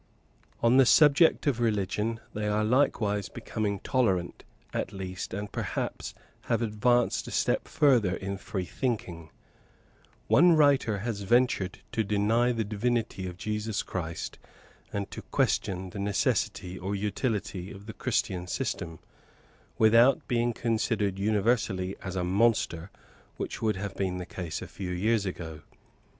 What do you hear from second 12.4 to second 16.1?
the divinity of Jesus Christ, and to question the